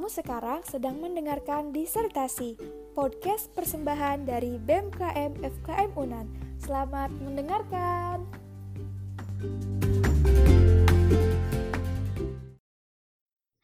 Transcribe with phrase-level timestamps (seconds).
[0.00, 2.56] Kamu sekarang sedang mendengarkan Disertasi,
[2.96, 6.24] podcast persembahan dari BMKM FKM UNAN.
[6.56, 8.24] Selamat mendengarkan.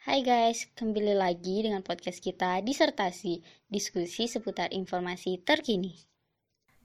[0.05, 3.41] Hai guys, kembali lagi dengan podcast kita Disertasi,
[3.73, 5.97] diskusi seputar informasi terkini.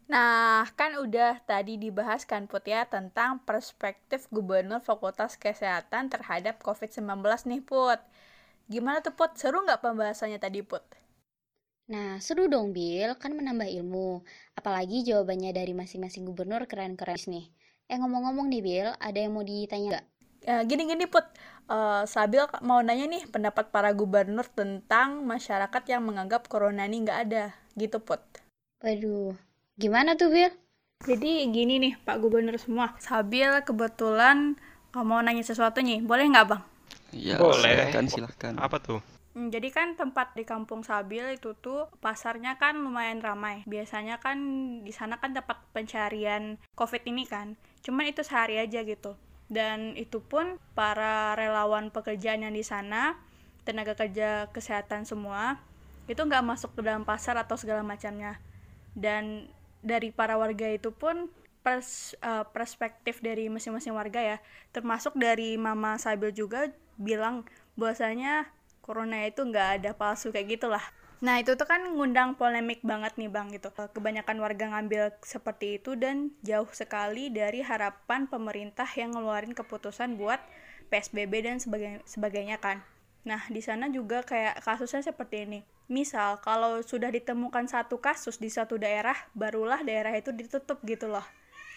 [0.07, 7.03] Nah, kan udah tadi dibahas kan Put ya tentang perspektif Gubernur Fakultas Kesehatan terhadap COVID-19
[7.51, 7.99] nih Put.
[8.67, 9.37] Gimana tuh Put?
[9.39, 10.83] Seru nggak pembahasannya tadi Put?
[11.91, 14.21] Nah, seru dong Bill, kan menambah ilmu.
[14.53, 17.49] Apalagi jawabannya dari masing-masing gubernur keren-keren nih.
[17.89, 20.05] Eh ngomong-ngomong nih Bill, ada yang mau ditanya nggak?
[20.41, 21.27] Ya, gini-gini Put,
[21.69, 27.19] uh, Sabil mau nanya nih pendapat para gubernur tentang masyarakat yang menganggap corona ini nggak
[27.29, 28.23] ada, gitu Put.
[28.81, 29.37] Waduh,
[29.81, 30.53] Gimana tuh, Bil?
[31.09, 32.93] Jadi gini nih, Pak Gubernur semua.
[33.01, 34.53] Sabil kebetulan
[34.93, 36.05] mau nanya sesuatu nih.
[36.05, 36.61] Boleh nggak, Bang?
[37.11, 37.91] Ya, Boleh.
[37.91, 38.53] silakan, silakan.
[38.59, 38.99] Apa tuh?
[39.31, 43.63] Hmm, Jadi kan tempat di Kampung Sabil itu tuh pasarnya kan lumayan ramai.
[43.63, 44.37] Biasanya kan
[44.83, 47.55] di sana kan tempat pencarian COVID ini kan.
[47.79, 49.15] Cuman itu sehari aja gitu.
[49.51, 53.19] Dan itu pun para relawan pekerjaan yang di sana,
[53.67, 55.59] tenaga kerja kesehatan semua,
[56.07, 58.39] itu nggak masuk ke dalam pasar atau segala macamnya.
[58.95, 59.51] Dan
[59.83, 61.27] dari para warga itu pun
[61.63, 64.37] pers, uh, perspektif dari masing-masing warga ya,
[64.73, 67.47] termasuk dari Mama Sabil juga bilang
[67.79, 68.49] bahwasanya
[68.83, 70.83] corona itu nggak ada palsu kayak gitulah.
[71.21, 73.69] Nah itu tuh kan ngundang polemik banget nih bang gitu.
[73.69, 80.41] Kebanyakan warga ngambil seperti itu dan jauh sekali dari harapan pemerintah yang ngeluarin keputusan buat
[80.89, 82.81] PSBB dan sebagai sebagainya kan.
[83.21, 85.59] Nah di sana juga kayak kasusnya seperti ini.
[85.85, 91.23] Misal kalau sudah ditemukan satu kasus di satu daerah, barulah daerah itu ditutup gitu loh.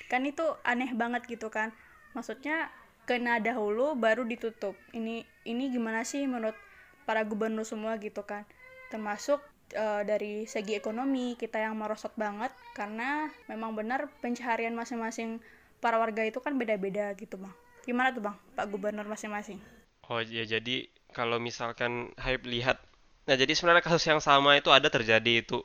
[0.08, 1.68] Kan itu aneh banget gitu kan.
[2.16, 2.72] Maksudnya
[3.04, 4.74] kena dahulu baru ditutup.
[4.92, 6.56] Ini ini gimana sih menurut
[7.04, 8.48] para gubernur semua gitu kan.
[8.88, 9.40] Termasuk
[9.72, 15.38] e, dari segi ekonomi kita yang merosot banget karena memang benar pencaharian masing-masing
[15.78, 17.54] para warga itu kan beda-beda gitu bang.
[17.84, 19.60] Gimana tuh bang, Pak Gubernur masing-masing?
[20.08, 22.80] Oh ya jadi kalau misalkan Hype lihat
[23.24, 25.64] Nah, jadi sebenarnya kasus yang sama itu ada terjadi itu.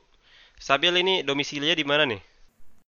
[0.56, 2.20] Sabil ini domisilinya di mana nih?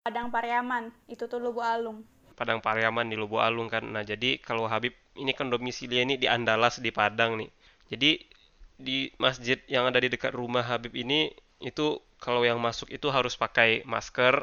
[0.00, 2.08] Padang Pariaman, itu tuh Lubu Alung.
[2.42, 3.86] Padang Pariaman di Lubu Alung kan.
[3.86, 7.50] Nah, jadi kalau Habib ini kan domisilinya ini di Andalas di Padang nih.
[7.86, 8.10] Jadi
[8.82, 11.30] di masjid yang ada di dekat rumah Habib ini
[11.62, 14.42] itu kalau yang masuk itu harus pakai masker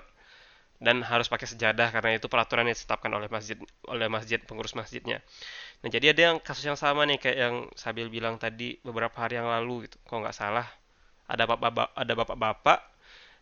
[0.80, 3.60] dan harus pakai sejadah karena itu peraturan yang ditetapkan oleh masjid
[3.92, 5.20] oleh masjid pengurus masjidnya.
[5.84, 9.36] Nah, jadi ada yang kasus yang sama nih kayak yang Sabil bilang tadi beberapa hari
[9.36, 10.00] yang lalu gitu.
[10.08, 10.68] Kok nggak salah,
[11.28, 12.80] ada bapak ada bapak-bapak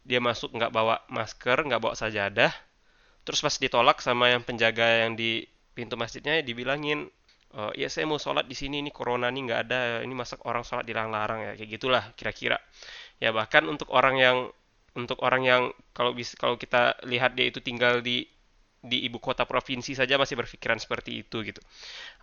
[0.08, 2.50] dia masuk nggak bawa masker, nggak bawa sajadah.
[3.28, 5.44] Terus pas ditolak sama yang penjaga yang di
[5.76, 7.12] pintu masjidnya dibilangin,
[7.52, 10.64] e, ya saya mau sholat di sini ini corona nih nggak ada, ini masak orang
[10.64, 12.56] sholat dilarang-larang ya kayak gitulah kira-kira.
[13.20, 14.38] Ya bahkan untuk orang yang
[14.96, 18.24] untuk orang yang kalau bisa kalau kita lihat dia itu tinggal di
[18.80, 21.60] di ibu kota provinsi saja masih berpikiran seperti itu gitu.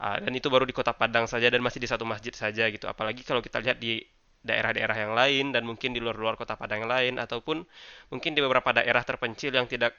[0.01, 2.89] Uh, dan itu baru di kota Padang saja dan masih di satu masjid saja gitu.
[2.89, 4.01] Apalagi kalau kita lihat di
[4.45, 7.65] daerah-daerah yang lain dan mungkin di luar-luar kota Padang yang lain ataupun
[8.13, 9.93] mungkin di beberapa daerah terpencil yang tidak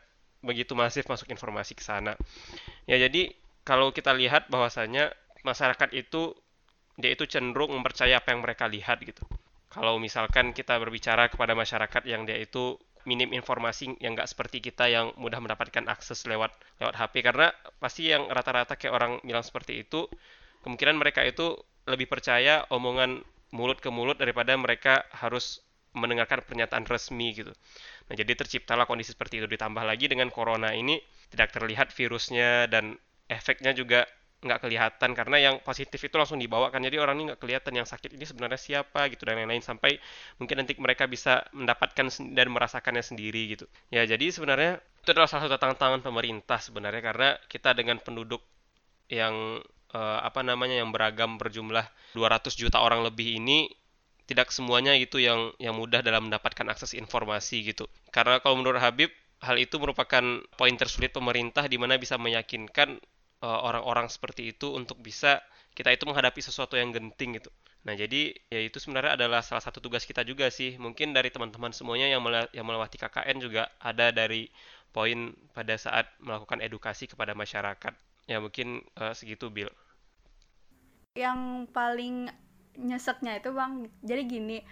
[0.45, 2.13] begitu masif masuk informasi ke sana.
[2.85, 3.33] Ya jadi
[3.65, 5.09] kalau kita lihat bahwasanya
[5.41, 6.37] masyarakat itu
[6.95, 9.25] dia itu cenderung mempercayai apa yang mereka lihat gitu.
[9.73, 14.89] Kalau misalkan kita berbicara kepada masyarakat yang dia itu minim informasi yang nggak seperti kita
[14.89, 19.85] yang mudah mendapatkan akses lewat lewat HP karena pasti yang rata-rata kayak orang bilang seperti
[19.85, 20.09] itu
[20.65, 21.53] kemungkinan mereka itu
[21.85, 23.21] lebih percaya omongan
[23.53, 25.61] mulut ke mulut daripada mereka harus
[25.95, 27.55] mendengarkan pernyataan resmi gitu.
[28.11, 29.47] Nah, jadi terciptalah kondisi seperti itu.
[29.47, 30.99] Ditambah lagi dengan corona ini
[31.31, 32.99] tidak terlihat virusnya dan
[33.31, 34.05] efeknya juga
[34.45, 36.83] nggak kelihatan karena yang positif itu langsung dibawa kan.
[36.85, 39.97] Jadi orang ini nggak kelihatan yang sakit ini sebenarnya siapa gitu dan lain-lain sampai
[40.37, 42.05] mungkin nanti mereka bisa mendapatkan
[42.37, 43.65] dan merasakannya sendiri gitu.
[43.89, 48.45] Ya jadi sebenarnya itu adalah salah satu tantangan pemerintah sebenarnya karena kita dengan penduduk
[49.09, 49.61] yang
[49.93, 53.69] uh, apa namanya yang beragam berjumlah 200 juta orang lebih ini
[54.25, 59.13] tidak semuanya itu yang yang mudah dalam mendapatkan akses informasi gitu karena kalau menurut Habib
[59.43, 60.23] hal itu merupakan
[60.57, 62.97] poin tersulit pemerintah di mana bisa meyakinkan
[63.45, 65.37] Eh, orang-orang seperti itu untuk bisa
[65.77, 67.51] kita itu menghadapi sesuatu yang genting gitu.
[67.85, 70.79] Nah, jadi ya itu sebenarnya adalah salah satu tugas kita juga sih.
[70.81, 72.25] Mungkin dari teman-teman semuanya yang
[72.55, 74.49] yang melewati KKN juga ada dari
[74.89, 77.93] poin pada saat melakukan edukasi kepada masyarakat.
[78.25, 79.69] Ya mungkin uh, segitu Bill.
[81.13, 82.31] Yang paling
[82.79, 84.63] nyeseknya itu Bang, jadi gini,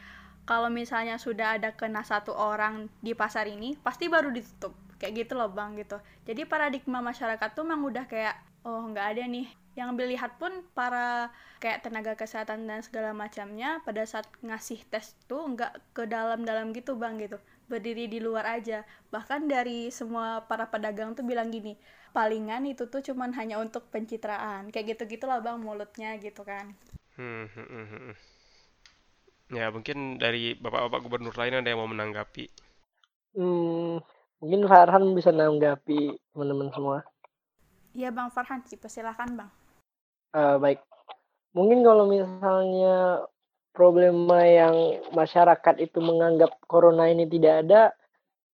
[0.43, 4.75] kalau misalnya sudah ada kena satu orang di pasar ini, pasti baru ditutup.
[4.99, 5.99] Kayak gitu loh bang gitu.
[6.23, 9.47] Jadi paradigma masyarakat tuh emang udah kayak oh nggak ada nih.
[9.75, 11.27] Yang dilihat pun para
[11.59, 16.95] kayak tenaga kesehatan dan segala macamnya pada saat ngasih tes tuh nggak ke dalam-dalam gitu
[16.95, 17.35] bang gitu.
[17.67, 18.87] Berdiri di luar aja.
[19.11, 21.75] Bahkan dari semua para pedagang tuh bilang gini
[22.13, 24.71] palingan itu tuh cuman hanya untuk pencitraan.
[24.71, 26.75] Kayak gitu gitulah bang mulutnya gitu kan
[27.13, 28.15] Hmm, hmm, hmm, hmm.
[29.53, 32.49] Ya, mungkin dari bapak-bapak gubernur lain ada yang mau menanggapi.
[33.37, 34.01] Hmm,
[34.41, 36.97] mungkin Farhan bisa menanggapi teman-teman semua.
[37.93, 39.51] Iya bang Farhan sih persilahkan bang
[40.33, 40.81] Uh, baik,
[41.53, 43.21] mungkin kalau misalnya
[43.69, 47.93] problema yang masyarakat itu menganggap corona ini tidak ada,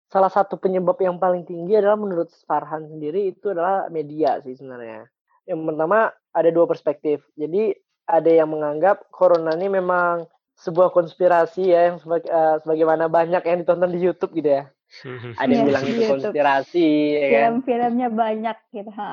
[0.08, 5.04] salah satu penyebab yang paling tinggi adalah menurut Farhan sendiri itu adalah media sih sebenarnya.
[5.44, 6.00] Yang pertama
[6.31, 7.28] ada dua perspektif.
[7.36, 7.75] Jadi
[8.06, 10.25] ada yang menganggap corona ini memang
[10.56, 14.63] sebuah konspirasi ya yang sebaga, uh, sebagaimana banyak yang ditonton di YouTube gitu ya.
[15.42, 17.42] Ada yang Iya, bilang itu konspirasi ya kan.
[17.66, 18.92] Film-filmnya banyak gitu.
[18.94, 19.12] Ha,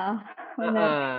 [0.55, 0.85] benar.
[0.87, 1.17] Heeh.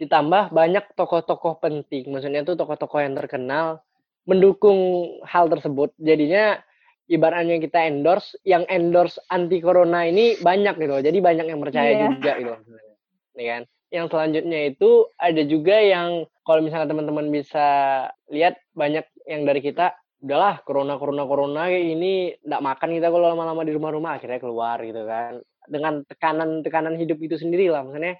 [0.00, 3.82] Ditambah banyak tokoh-tokoh penting, maksudnya tuh tokoh-tokoh yang terkenal
[4.24, 4.78] mendukung
[5.26, 5.92] hal tersebut.
[5.98, 6.60] Jadinya
[7.10, 11.00] ibaratnya kita endorse, yang endorse anti corona ini banyak gitu.
[11.02, 12.04] Jadi banyak yang percaya Iya.
[12.06, 12.52] juga gitu.
[12.62, 12.94] sebenarnya.
[13.34, 13.62] Ya kan?
[13.90, 17.68] Yang selanjutnya itu ada juga yang kalau misalnya teman-teman bisa
[18.30, 23.64] lihat banyak yang dari kita udahlah corona corona corona ini nggak makan kita kalau lama-lama
[23.64, 25.42] di rumah-rumah akhirnya keluar gitu kan.
[25.66, 28.14] Dengan tekanan tekanan hidup itu sendiri lah maksudnya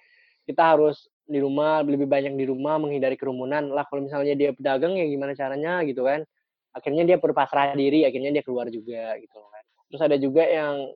[0.49, 3.71] kita harus di rumah lebih banyak di rumah menghindari kerumunan.
[3.71, 6.27] Lah kalau misalnya dia pedagang ya gimana caranya gitu kan.
[6.75, 9.65] Akhirnya dia berpasrah diri akhirnya dia keluar juga gitu kan.
[9.91, 10.91] Terus ada juga yang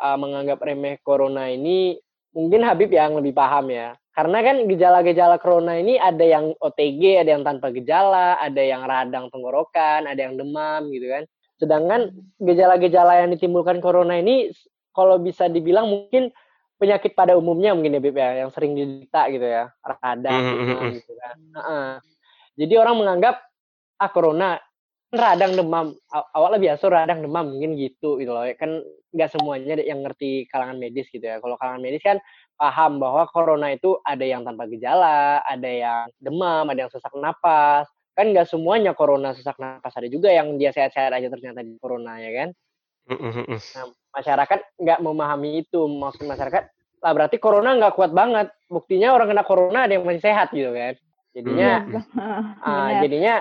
[0.00, 1.96] uh, menganggap remeh corona ini
[2.34, 3.94] mungkin Habib yang lebih paham ya.
[4.10, 9.30] Karena kan gejala-gejala corona ini ada yang OTG ada yang tanpa gejala ada yang radang
[9.30, 11.24] tenggorokan ada yang demam gitu kan.
[11.56, 12.10] Sedangkan
[12.42, 14.50] gejala-gejala yang ditimbulkan corona ini
[14.90, 16.34] kalau bisa dibilang mungkin
[16.80, 20.80] penyakit pada umumnya mungkin ya Bib ya yang sering diderita gitu ya radang mhm, demam
[20.80, 20.92] mhm.
[20.96, 21.36] gitu kan.
[22.58, 23.36] Jadi orang menganggap
[24.00, 24.56] ah corona
[25.10, 30.06] radang demam Aw- awalnya biasa radang demam mungkin gitu gitu loh kan nggak semuanya yang
[30.06, 32.22] ngerti kalangan medis gitu ya kalau kalangan medis kan
[32.54, 37.90] paham bahwa corona itu ada yang tanpa gejala ada yang demam ada yang sesak napas
[38.14, 42.20] kan nggak semuanya corona sesak napas ada juga yang dia sehat-sehat aja ternyata di corona
[42.20, 42.50] ya kan.
[43.74, 45.80] Nah, masyarakat nggak memahami itu.
[45.88, 46.62] Maksud masyarakat,
[47.02, 48.52] lah berarti corona nggak kuat banget.
[48.70, 50.94] Buktinya orang kena corona ada yang masih sehat gitu kan.
[51.34, 51.70] Jadinya,
[52.62, 53.00] benar.
[53.02, 53.34] jadinya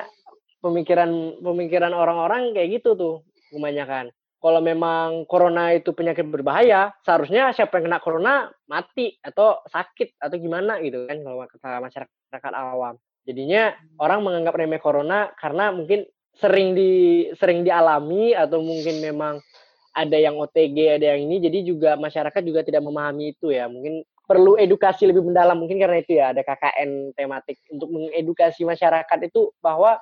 [0.60, 3.16] pemikiran pemikiran orang-orang kayak gitu tuh
[3.52, 4.12] kebanyakan.
[4.40, 10.36] Kalau memang corona itu penyakit berbahaya, seharusnya siapa yang kena corona mati atau sakit atau
[10.40, 12.96] gimana gitu kan kalau kata masyarakat awam.
[13.28, 16.08] Jadinya orang menganggap remeh corona karena mungkin
[16.40, 19.44] sering di sering dialami atau mungkin memang
[19.92, 23.68] ada yang OTG, ada yang ini, jadi juga masyarakat juga tidak memahami itu ya.
[23.68, 29.20] Mungkin perlu edukasi lebih mendalam, mungkin karena itu ya ada KKN tematik untuk mengedukasi masyarakat
[29.28, 30.00] itu bahwa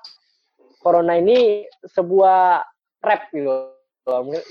[0.87, 2.63] corona ini sebuah
[3.03, 3.75] trap gitu.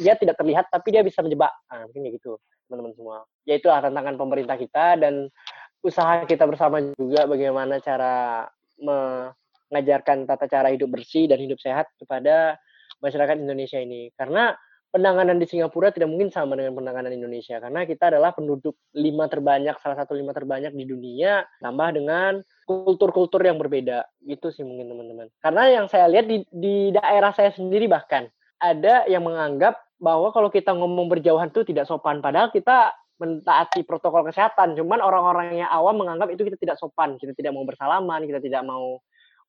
[0.05, 1.49] Dia tidak terlihat tapi dia bisa menjebak.
[1.73, 2.37] Nah, mungkin gitu
[2.69, 3.17] teman-teman semua.
[3.49, 5.33] Ya itulah tantangan pemerintah kita dan
[5.81, 8.45] usaha kita bersama juga bagaimana cara
[8.77, 12.61] mengajarkan tata cara hidup bersih dan hidup sehat kepada
[13.01, 14.13] masyarakat Indonesia ini.
[14.13, 14.53] Karena
[14.97, 19.77] penanganan di Singapura tidak mungkin sama dengan penanganan Indonesia karena kita adalah penduduk lima terbanyak
[19.85, 24.09] salah satu lima terbanyak di dunia tambah dengan kultur-kultur yang berbeda.
[24.25, 25.29] Gitu sih mungkin teman-teman.
[25.45, 28.25] Karena yang saya lihat di, di daerah saya sendiri bahkan
[28.57, 34.25] ada yang menganggap bahwa kalau kita ngomong berjauhan itu tidak sopan padahal kita mentaati protokol
[34.25, 34.81] kesehatan.
[34.81, 37.21] Cuman orang-orang yang awam menganggap itu kita tidak sopan.
[37.21, 38.97] Kita tidak mau bersalaman kita tidak mau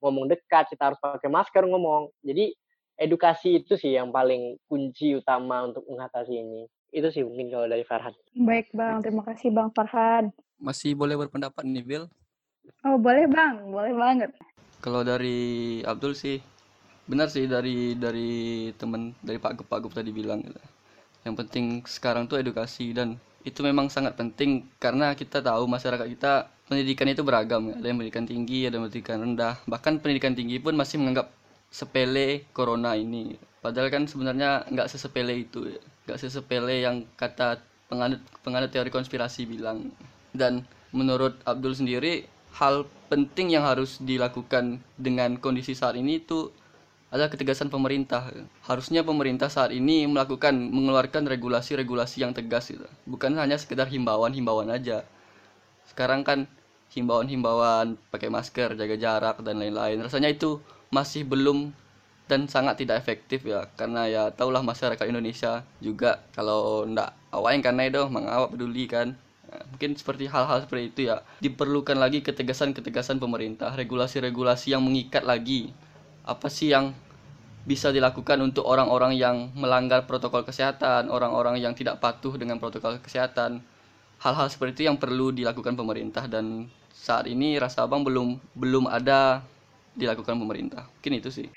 [0.04, 2.12] ngomong dekat kita harus pakai masker ngomong.
[2.20, 2.51] Jadi
[2.98, 6.62] edukasi itu sih yang paling kunci utama untuk mengatasi ini.
[6.89, 8.13] Itu sih mungkin kalau dari Farhan.
[8.34, 10.34] Baik Bang, terima kasih Bang Farhan.
[10.58, 12.04] Masih boleh berpendapat nih, Bill?
[12.82, 14.34] Oh boleh Bang, boleh banget.
[14.82, 16.42] Kalau dari Abdul sih,
[17.06, 20.60] benar sih dari dari teman dari Pak Gup Pak Gup tadi bilang gitu.
[21.25, 26.51] Yang penting sekarang tuh edukasi dan itu memang sangat penting karena kita tahu masyarakat kita
[26.68, 27.75] pendidikan itu beragam ya.
[27.80, 29.56] Ada yang pendidikan tinggi, ada yang pendidikan rendah.
[29.66, 31.32] Bahkan pendidikan tinggi pun masih menganggap
[31.72, 33.36] sepele corona ini.
[33.60, 35.68] Padahal kan sebenarnya nggak sesepele itu,
[36.08, 37.60] nggak sesepele yang kata
[37.92, 39.92] penganut penganut teori konspirasi bilang.
[40.32, 40.64] Dan
[40.96, 46.52] menurut Abdul sendiri, hal penting yang harus dilakukan dengan kondisi saat ini itu
[47.08, 48.28] adalah ketegasan pemerintah.
[48.68, 52.84] Harusnya pemerintah saat ini melakukan mengeluarkan regulasi-regulasi yang tegas gitu.
[53.08, 55.08] Bukan hanya sekedar himbauan-himbauan aja.
[55.88, 56.52] Sekarang kan
[56.92, 60.04] himbauan-himbauan pakai masker, jaga jarak dan lain-lain.
[60.04, 61.75] Rasanya itu masih belum
[62.27, 63.72] dan sangat tidak efektif ya.
[63.79, 69.15] Karena ya tahulah masyarakat Indonesia juga kalau ndak awak yang karena itu mengawak peduli kan.
[69.48, 71.24] Nah, mungkin seperti hal-hal seperti itu ya.
[71.39, 75.72] Diperlukan lagi ketegasan-ketegasan pemerintah regulasi-regulasi yang mengikat lagi.
[76.27, 76.91] Apa sih yang
[77.63, 83.63] bisa dilakukan untuk orang-orang yang melanggar protokol kesehatan orang-orang yang tidak patuh dengan protokol kesehatan?
[84.20, 89.46] Hal-hal seperti itu yang perlu dilakukan pemerintah dan saat ini rasa abang belum belum ada
[89.98, 91.48] dilakukan pemerintah mungkin itu sih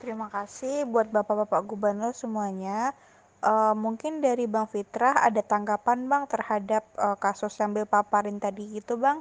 [0.00, 2.96] Terima kasih buat Bapak-Bapak Gubernur semuanya.
[3.44, 8.96] Uh, mungkin dari Bang Fitrah ada tanggapan Bang terhadap uh, kasus sambil paparin tadi gitu
[8.96, 9.20] Bang?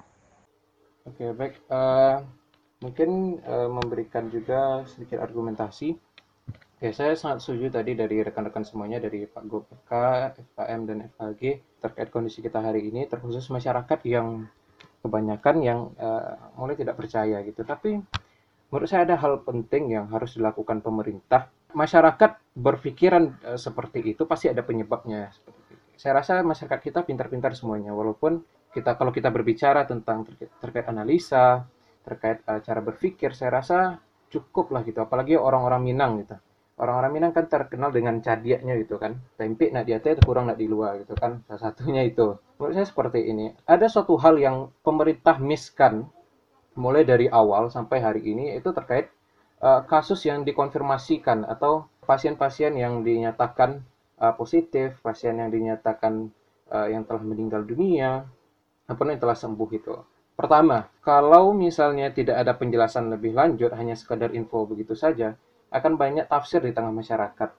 [1.03, 2.23] Oke baik, uh,
[2.79, 5.99] mungkin uh, memberikan juga sedikit argumentasi.
[6.79, 9.91] Ya saya sangat setuju tadi dari rekan-rekan semuanya dari Pak GoPK,
[10.31, 11.41] FKM dan FKG
[11.83, 14.47] terkait kondisi kita hari ini, terkhusus masyarakat yang
[15.03, 17.67] kebanyakan yang uh, mulai tidak percaya gitu.
[17.67, 17.99] Tapi
[18.69, 21.49] menurut saya ada hal penting yang harus dilakukan pemerintah.
[21.73, 25.29] Masyarakat berpikiran uh, seperti itu pasti ada penyebabnya.
[25.99, 31.65] Saya rasa masyarakat kita pintar-pintar semuanya, walaupun kita kalau kita berbicara tentang terkait, terkait analisa,
[32.05, 33.99] terkait uh, cara berpikir, saya rasa
[34.29, 35.01] cukup lah gitu.
[35.01, 36.37] Apalagi orang-orang Minang gitu.
[36.79, 39.19] Orang-orang Minang kan terkenal dengan cadiaknya gitu kan.
[39.35, 41.43] Tempe nak di atas kurang nak di luar gitu kan.
[41.43, 42.39] Salah satunya itu.
[42.55, 43.51] Menurut saya seperti ini.
[43.67, 46.07] Ada suatu hal yang pemerintah miskan
[46.79, 49.11] mulai dari awal sampai hari ini itu terkait
[49.59, 53.83] uh, kasus yang dikonfirmasikan atau pasien-pasien yang dinyatakan
[54.23, 56.31] uh, positif, pasien yang dinyatakan
[56.71, 58.23] uh, yang telah meninggal dunia,
[58.87, 59.93] apa yang telah sembuh itu.
[60.39, 65.35] Pertama, kalau misalnya tidak ada penjelasan lebih lanjut, hanya sekadar info begitu saja,
[65.69, 67.49] akan banyak tafsir di tengah masyarakat.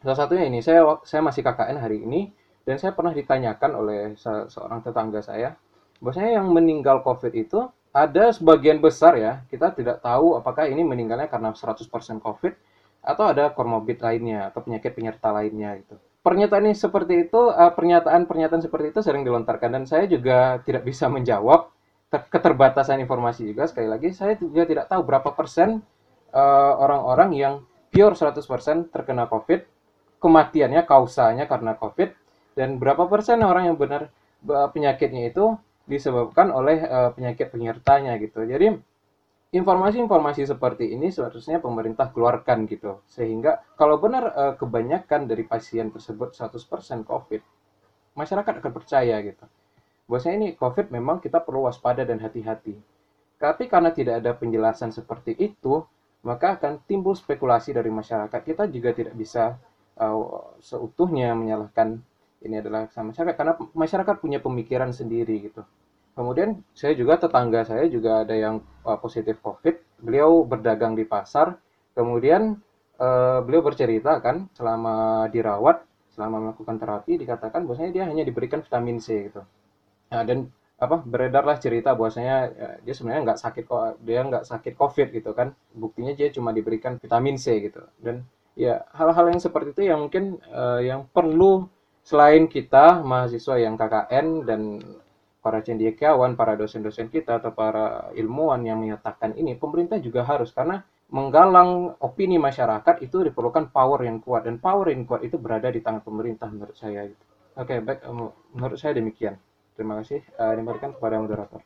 [0.00, 2.32] Salah satunya ini, saya saya masih KKN hari ini,
[2.64, 5.60] dan saya pernah ditanyakan oleh se seorang tetangga saya,
[6.00, 11.32] bahwasanya yang meninggal COVID itu ada sebagian besar ya, kita tidak tahu apakah ini meninggalnya
[11.32, 11.88] karena 100%
[12.20, 12.52] COVID
[13.00, 15.96] atau ada komorbid lainnya atau penyakit penyerta lainnya gitu.
[16.20, 21.08] Pernyataan ini seperti itu, eh, pernyataan-pernyataan seperti itu sering dilontarkan dan saya juga tidak bisa
[21.14, 21.72] menjawab
[22.12, 25.80] keterbatasan informasi juga sekali lagi saya juga tidak tahu berapa persen
[26.36, 27.54] eh, orang-orang yang
[27.88, 29.64] pure 100% terkena COVID,
[30.20, 32.12] kematiannya kausanya karena COVID
[32.60, 34.12] dan berapa persen orang yang benar
[34.44, 38.42] eh, penyakitnya itu disebabkan oleh uh, penyakit penyertanya gitu.
[38.42, 38.74] Jadi
[39.54, 43.00] informasi-informasi seperti ini seharusnya pemerintah keluarkan gitu.
[43.06, 47.42] Sehingga kalau benar uh, kebanyakan dari pasien tersebut 100% COVID,
[48.18, 49.46] masyarakat akan percaya gitu.
[50.10, 52.74] Bahwasanya ini COVID memang kita perlu waspada dan hati-hati.
[53.38, 55.82] Tapi karena tidak ada penjelasan seperti itu,
[56.26, 58.40] maka akan timbul spekulasi dari masyarakat.
[58.42, 59.54] Kita juga tidak bisa
[60.02, 62.02] uh, seutuhnya menyalahkan
[62.44, 65.62] ini adalah sama masyarakat karena masyarakat punya pemikiran sendiri gitu.
[66.16, 70.00] Kemudian saya juga tetangga saya juga ada yang uh, positif COVID.
[70.00, 71.60] Beliau berdagang di pasar.
[71.92, 72.56] Kemudian
[72.96, 75.84] uh, beliau bercerita kan selama dirawat,
[76.16, 79.44] selama melakukan terapi dikatakan bahwasanya dia hanya diberikan vitamin C gitu.
[80.08, 84.76] Nah, dan apa beredarlah cerita bahwasanya ya, dia sebenarnya nggak sakit kok dia nggak sakit
[84.76, 89.72] covid gitu kan buktinya dia cuma diberikan vitamin C gitu dan ya hal-hal yang seperti
[89.72, 91.64] itu yang mungkin uh, yang perlu
[92.04, 94.60] selain kita mahasiswa yang KKN dan
[95.46, 100.82] para cendekiawan, para dosen-dosen kita atau para ilmuwan yang menyatakan ini, pemerintah juga harus karena
[101.06, 105.78] menggalang opini masyarakat itu diperlukan power yang kuat dan power yang kuat itu berada di
[105.78, 107.06] tangan pemerintah menurut saya.
[107.54, 108.02] Oke, baik
[108.58, 109.38] menurut saya demikian.
[109.78, 110.26] Terima kasih.
[110.34, 111.62] Uh, diberikan kepada moderator.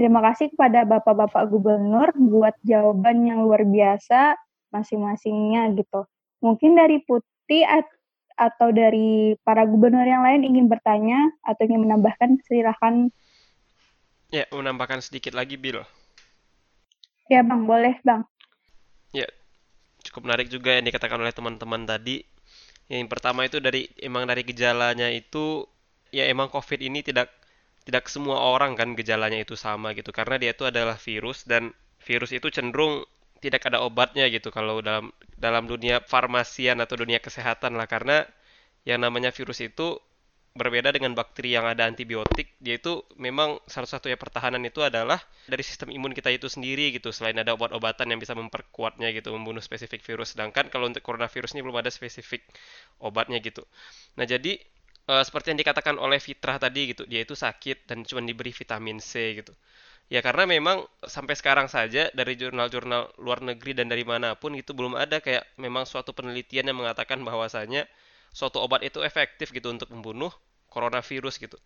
[0.00, 4.40] Terima kasih kepada Bapak-Bapak Gubernur buat jawaban yang luar biasa
[4.72, 6.08] masing-masingnya gitu.
[6.40, 7.66] Mungkin dari Putih
[8.38, 13.10] atau dari para gubernur yang lain ingin bertanya atau ingin menambahkan, silahkan.
[14.30, 15.82] Ya, menambahkan sedikit lagi, Bill.
[17.26, 17.66] Ya, Bang.
[17.66, 18.22] Boleh, Bang.
[19.10, 19.26] Ya,
[20.06, 22.22] cukup menarik juga yang dikatakan oleh teman-teman tadi.
[22.86, 25.66] Yang pertama itu dari emang dari gejalanya itu
[26.08, 27.28] ya emang COVID ini tidak
[27.84, 32.32] tidak semua orang kan gejalanya itu sama gitu karena dia itu adalah virus dan virus
[32.32, 33.04] itu cenderung
[33.38, 37.86] tidak ada obatnya gitu kalau dalam dalam dunia farmasian atau dunia kesehatan lah.
[37.86, 38.26] Karena
[38.82, 39.98] yang namanya virus itu
[40.58, 42.58] berbeda dengan bakteri yang ada antibiotik.
[42.58, 46.90] Dia itu memang salah satu ya pertahanan itu adalah dari sistem imun kita itu sendiri
[46.90, 50.34] gitu selain ada obat-obatan yang bisa memperkuatnya gitu membunuh spesifik virus.
[50.34, 52.42] Sedangkan kalau untuk coronavirus ini belum ada spesifik
[52.98, 53.62] obatnya gitu.
[54.18, 54.58] Nah jadi
[55.06, 58.98] e, seperti yang dikatakan oleh Fitrah tadi gitu dia itu sakit dan cuma diberi vitamin
[58.98, 59.54] C gitu
[60.08, 64.72] Ya karena memang sampai sekarang saja dari jurnal-jurnal luar negeri dan dari mana pun itu
[64.72, 67.84] belum ada kayak memang suatu penelitian yang mengatakan bahwasanya
[68.32, 70.32] suatu obat itu efektif gitu untuk membunuh
[70.72, 71.58] coronavirus gitu.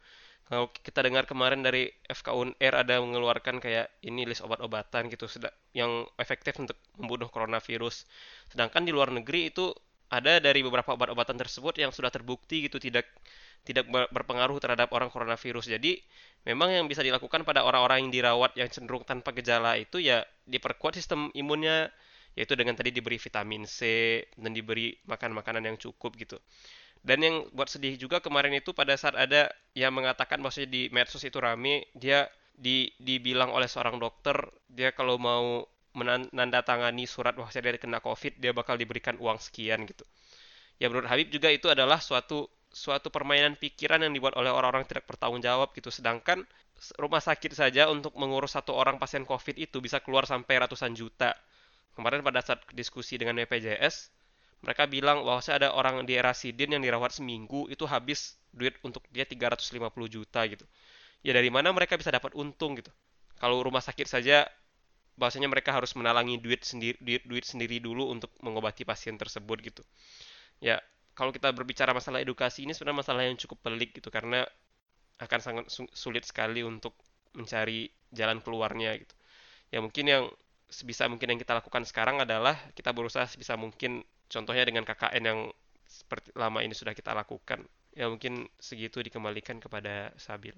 [0.50, 5.30] Kalau kita dengar kemarin dari FKUNR ada mengeluarkan kayak ini list obat-obatan gitu
[5.70, 8.10] yang efektif untuk membunuh coronavirus.
[8.50, 9.70] Sedangkan di luar negeri itu
[10.10, 13.06] ada dari beberapa obat-obatan tersebut yang sudah terbukti gitu tidak
[13.62, 15.78] tidak berpengaruh terhadap orang coronavirus.
[15.78, 16.02] Jadi
[16.42, 20.98] memang yang bisa dilakukan pada orang-orang yang dirawat yang cenderung tanpa gejala itu ya diperkuat
[20.98, 21.90] sistem imunnya
[22.32, 23.80] yaitu dengan tadi diberi vitamin C
[24.40, 26.40] dan diberi makan makanan yang cukup gitu.
[27.02, 31.26] Dan yang buat sedih juga kemarin itu pada saat ada yang mengatakan bahwasanya di medsos
[31.26, 34.38] itu rame, dia di, dibilang oleh seorang dokter,
[34.70, 40.06] dia kalau mau menandatangani surat bahwa dia kena COVID, dia bakal diberikan uang sekian gitu.
[40.80, 45.04] Ya menurut Habib juga itu adalah suatu suatu permainan pikiran yang dibuat oleh orang-orang tidak
[45.04, 45.92] bertanggung jawab gitu.
[45.92, 46.42] Sedangkan
[46.98, 51.36] rumah sakit saja untuk mengurus satu orang pasien COVID itu bisa keluar sampai ratusan juta.
[51.92, 54.08] Kemarin pada saat diskusi dengan BPJS,
[54.64, 58.72] mereka bilang bahwa saya ada orang di era Sidin yang dirawat seminggu itu habis duit
[58.80, 59.68] untuk dia 350
[60.08, 60.64] juta gitu.
[61.20, 62.90] Ya dari mana mereka bisa dapat untung gitu?
[63.36, 64.48] Kalau rumah sakit saja
[65.20, 69.82] bahwasanya mereka harus menalangi duit sendiri duit, duit sendiri dulu untuk mengobati pasien tersebut gitu.
[70.62, 70.78] Ya,
[71.12, 74.44] kalau kita berbicara masalah edukasi ini sebenarnya masalah yang cukup pelik gitu karena
[75.20, 76.96] akan sangat sulit sekali untuk
[77.36, 79.14] mencari jalan keluarnya gitu.
[79.72, 80.24] Ya mungkin yang
[80.72, 85.40] sebisa mungkin yang kita lakukan sekarang adalah kita berusaha sebisa mungkin Contohnya dengan KKN yang
[85.84, 87.68] seperti lama ini sudah kita lakukan.
[87.92, 90.56] Ya mungkin segitu dikembalikan kepada Sabil.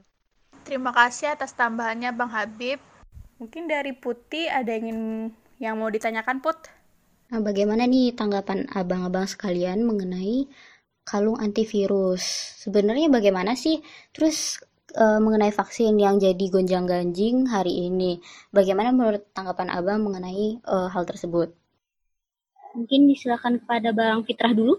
[0.63, 2.79] Terima kasih atas tambahannya Bang Habib.
[3.43, 6.71] Mungkin dari Putih ada ingin yang mau ditanyakan Put?
[7.35, 10.47] Nah, bagaimana nih tanggapan abang-abang sekalian mengenai
[11.03, 12.23] kalung antivirus?
[12.63, 13.83] Sebenarnya bagaimana sih?
[14.15, 14.63] Terus
[14.95, 18.23] e, mengenai vaksin yang jadi gonjang-ganjing hari ini,
[18.55, 21.51] bagaimana menurut tanggapan abang mengenai e, hal tersebut?
[22.79, 24.79] Mungkin disilakan kepada Bang Fitrah dulu.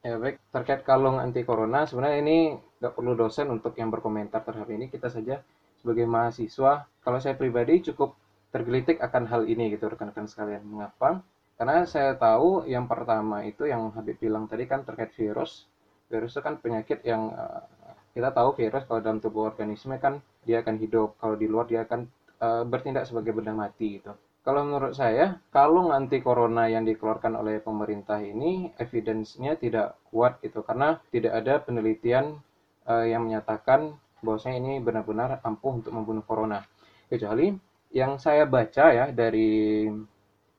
[0.00, 4.72] Ya baik, terkait kalung anti corona, sebenarnya ini nggak perlu dosen untuk yang berkomentar terhadap
[4.72, 4.88] ini.
[4.88, 5.44] Kita saja
[5.76, 8.16] sebagai mahasiswa, kalau saya pribadi cukup
[8.56, 10.64] tergelitik akan hal ini gitu rekan-rekan sekalian.
[10.64, 11.20] Mengapa?
[11.60, 15.68] Karena saya tahu yang pertama itu yang Habib bilang tadi kan terkait virus.
[16.08, 17.68] Virus itu kan penyakit yang uh,
[18.16, 21.84] kita tahu virus kalau dalam tubuh organisme kan dia akan hidup, kalau di luar dia
[21.84, 22.08] akan
[22.40, 24.16] uh, bertindak sebagai benda mati gitu.
[24.46, 30.62] Kalau menurut saya, kalung anti corona yang dikeluarkan oleh pemerintah ini evidence-nya tidak kuat gitu
[30.62, 32.40] karena tidak ada penelitian
[32.86, 36.62] uh, yang menyatakan bahwasanya ini benar-benar ampuh untuk membunuh corona.
[37.10, 37.52] Kecuali
[37.90, 39.86] yang saya baca ya dari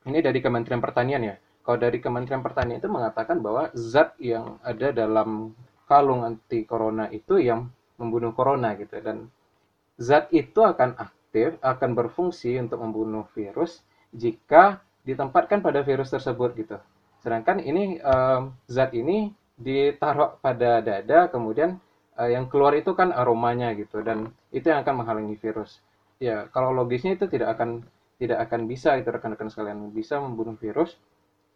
[0.08, 1.36] ini dari Kementerian Pertanian ya.
[1.62, 5.52] Kalau dari Kementerian Pertanian itu mengatakan bahwa zat yang ada dalam
[5.88, 7.68] kalung anti corona itu yang
[8.00, 9.28] membunuh corona gitu dan
[10.00, 13.84] zat itu akan aktif akan berfungsi untuk membunuh virus
[14.16, 16.78] jika ditempatkan pada virus tersebut gitu.
[17.20, 21.82] Sedangkan ini um, zat ini ditaruh pada dada kemudian
[22.16, 25.82] uh, yang keluar itu kan aromanya gitu dan itu yang akan menghalangi virus.
[26.18, 27.86] Ya, kalau logisnya itu tidak akan
[28.18, 29.94] tidak akan bisa itu rekan-rekan sekalian.
[29.94, 30.98] Bisa membunuh virus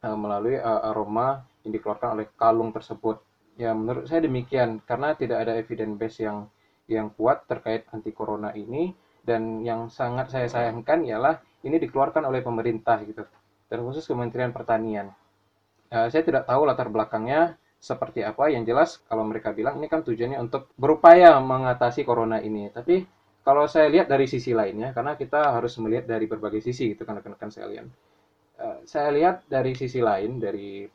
[0.06, 3.21] uh, melalui uh, aroma yang dikeluarkan oleh kalung tersebut.
[3.58, 6.38] Ya, menurut saya demikian karena tidak ada evidence base yang
[6.86, 8.93] yang kuat terkait anti corona ini.
[9.21, 13.21] Dan yang sangat saya sayangkan ialah ini dikeluarkan oleh pemerintah gitu
[13.69, 15.13] terkhusus Kementerian Pertanian.
[15.88, 18.52] Uh, saya tidak tahu latar belakangnya seperti apa.
[18.52, 22.67] Yang jelas kalau mereka bilang ini kan tujuannya untuk berupaya mengatasi corona ini.
[22.69, 23.08] Tapi
[23.41, 27.17] kalau saya lihat dari sisi lainnya karena kita harus melihat dari berbagai sisi gitu kan
[27.17, 27.86] rekan-rekan sekalian
[28.62, 30.86] uh, saya lihat dari sisi lain dari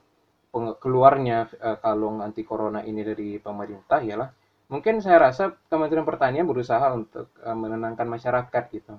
[0.57, 4.31] keluarnya uh, kalung anti corona ini dari pemerintah ialah
[4.73, 8.97] mungkin saya rasa Kementerian Pertanian berusaha untuk uh, menenangkan masyarakat gitu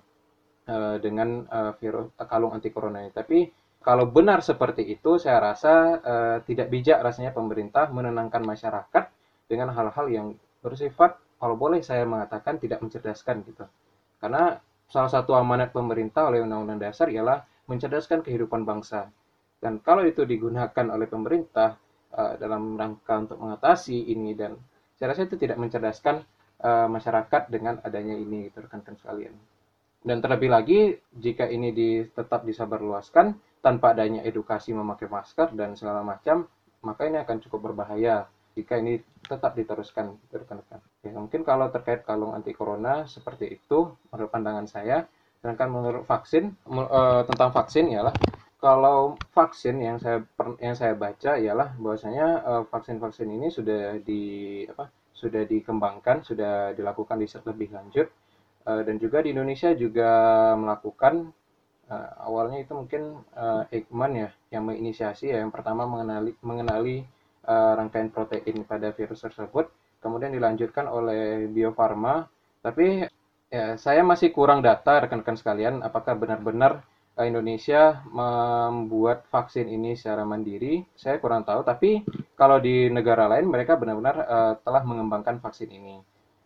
[0.99, 1.47] dengan
[1.79, 3.15] virus kalung anti corona ini.
[3.15, 3.47] Tapi
[3.79, 6.03] kalau benar seperti itu, saya rasa
[6.43, 9.07] tidak bijak rasanya pemerintah menenangkan masyarakat
[9.47, 10.27] dengan hal-hal yang
[10.60, 13.65] bersifat kalau boleh saya mengatakan tidak mencerdaskan gitu.
[14.17, 14.58] Karena
[14.89, 19.10] salah satu amanat pemerintah oleh Undang-Undang Dasar ialah mencerdaskan kehidupan bangsa.
[19.58, 21.78] Dan kalau itu digunakan oleh pemerintah
[22.13, 24.56] uh, dalam rangka untuk mengatasi ini dan
[24.97, 26.26] saya rasa itu tidak mencerdaskan
[26.62, 29.36] uh, masyarakat dengan adanya ini gitu rekan-rekan sekalian
[30.08, 30.80] dan terlebih lagi
[31.12, 36.47] jika ini di, tetap disabarluaskan tanpa adanya edukasi memakai masker dan segala macam
[36.86, 42.33] maka ini akan cukup berbahaya jika ini tetap diteruskan rekan-rekan ya, mungkin kalau terkait kalung
[42.33, 45.05] anti corona seperti itu menurut pandangan saya.
[45.37, 48.09] Sedangkan menurut vaksin uh, tentang vaksin ialah
[48.57, 50.25] kalau vaksin yang saya
[50.57, 57.21] yang saya baca ialah bahwasanya uh, vaksin-vaksin ini sudah di apa sudah dikembangkan, sudah dilakukan
[57.21, 58.09] riset lebih lanjut.
[58.65, 60.09] Uh, dan juga di Indonesia juga
[60.57, 61.29] melakukan
[62.19, 63.23] awalnya itu mungkin
[63.71, 65.39] Eijkman ya yang menginisiasi ya.
[65.39, 67.07] Yang pertama mengenali mengenali
[67.47, 72.25] uh, rangkaian protein pada virus tersebut kemudian dilanjutkan oleh Bio Farma.
[72.62, 73.05] Tapi
[73.47, 76.83] ya saya masih kurang data rekan-rekan sekalian apakah benar-benar
[77.17, 81.65] Indonesia membuat vaksin ini secara mandiri, saya kurang tahu.
[81.65, 82.05] Tapi
[82.38, 85.97] kalau di negara lain mereka benar-benar uh, telah mengembangkan vaksin ini.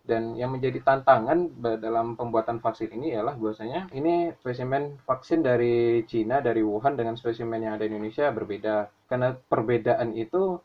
[0.02, 6.42] Dan yang menjadi tantangan dalam pembuatan vaksin ini ialah bahwasanya ini spesimen vaksin dari Cina,
[6.42, 8.90] dari Wuhan dengan spesimen yang ada di Indonesia berbeda.
[9.06, 10.58] Karena perbedaan itu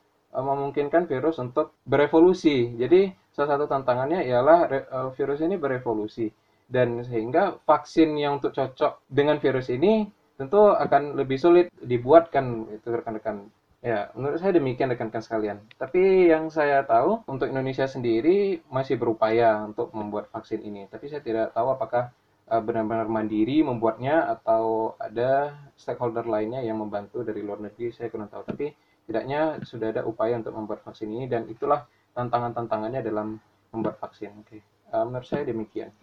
[0.42, 2.76] memungkinkan virus untuk berevolusi.
[2.76, 4.58] Jadi salah satu tantangannya ialah
[4.92, 6.28] uh, virus ini berevolusi.
[6.66, 12.88] Dan sehingga vaksin yang untuk cocok dengan virus ini tentu akan lebih sulit dibuatkan itu
[12.92, 13.48] rekan-rekan.
[13.80, 15.58] Ya menurut saya demikian rekan-rekan sekalian.
[15.78, 20.90] Tapi yang saya tahu untuk Indonesia sendiri masih berupaya untuk membuat vaksin ini.
[20.90, 22.10] Tapi saya tidak tahu apakah
[22.50, 28.26] uh, benar-benar mandiri membuatnya atau ada stakeholder lainnya yang membantu dari luar negeri saya kurang
[28.26, 28.42] tahu.
[28.42, 28.74] Tapi
[29.06, 33.38] tidaknya sudah ada upaya untuk membuat vaksin ini dan itulah tantangan-tantangannya dalam
[33.70, 34.60] membuat vaksin oke okay.
[34.92, 35.94] uh, menurut saya demikian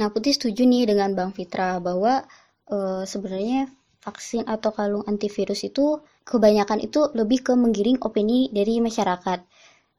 [0.00, 2.24] Nah, Putih setuju nih dengan Bang Fitra bahwa
[2.64, 3.68] e, sebenarnya
[4.00, 9.44] vaksin atau kalung antivirus itu kebanyakan itu lebih ke menggiring opini dari masyarakat.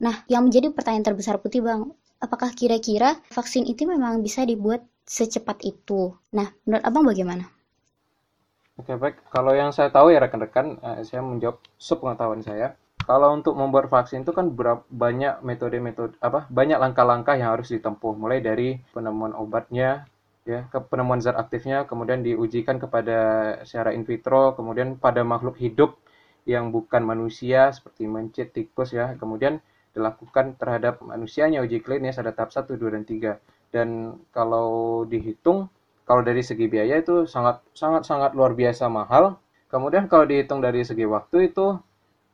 [0.02, 5.62] Nah, yang menjadi pertanyaan terbesar Putih Bang, apakah kira-kira vaksin itu memang bisa dibuat secepat
[5.62, 6.18] itu?
[6.34, 7.46] Nah, menurut Abang bagaimana?
[8.80, 9.16] Oke, baik.
[9.28, 12.80] Kalau yang saya tahu ya rekan-rekan, eh, saya menjawab sepengetahuan saya.
[13.04, 14.54] Kalau untuk membuat vaksin itu kan
[14.88, 18.14] banyak metode-metode apa banyak langkah-langkah yang harus ditempuh.
[18.16, 20.06] Mulai dari penemuan obatnya
[20.46, 23.20] ya ke penemuan zat aktifnya kemudian diujikan kepada
[23.62, 26.02] secara in vitro kemudian pada makhluk hidup
[26.50, 29.18] yang bukan manusia seperti mencit tikus ya.
[29.18, 29.60] Kemudian
[29.92, 33.88] dilakukan terhadap manusianya uji klinis ada tahap 1, 2 dan 3 dan
[34.32, 35.68] kalau dihitung
[36.06, 39.38] kalau dari segi biaya itu sangat sangat sangat luar biasa mahal
[39.72, 41.80] kemudian kalau dihitung dari segi waktu itu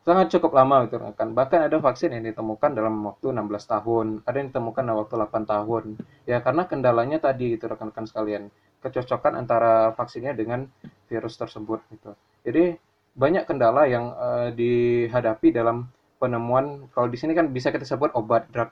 [0.08, 1.36] sangat cukup lama gitu kan.
[1.36, 5.44] Bahkan ada vaksin yang ditemukan dalam waktu 16 tahun, ada yang ditemukan dalam waktu 8
[5.44, 5.84] tahun.
[6.24, 8.48] Ya karena kendalanya tadi itu rekan-rekan sekalian,
[8.80, 10.72] kecocokan antara vaksinnya dengan
[11.12, 12.16] virus tersebut gitu.
[12.48, 12.80] Jadi
[13.20, 18.48] banyak kendala yang uh, dihadapi dalam penemuan kalau di sini kan bisa kita sebut obat
[18.50, 18.72] drug